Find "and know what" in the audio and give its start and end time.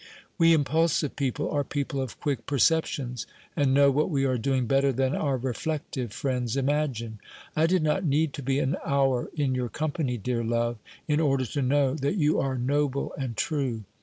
3.55-4.09